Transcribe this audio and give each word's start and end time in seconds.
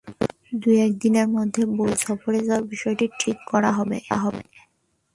দু-এক 0.53 0.91
দিনের 1.01 1.27
মধ্যে 1.35 1.61
বৈঠক 1.71 1.99
করে 1.99 1.99
সফরে 2.05 2.39
যাওয়ার 2.47 2.65
বিষয়টি 2.73 3.05
ঠিক 3.21 3.37
করা 3.51 3.71
হবে। 3.77 3.97